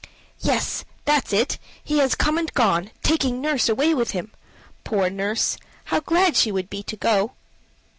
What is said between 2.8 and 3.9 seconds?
taking nurse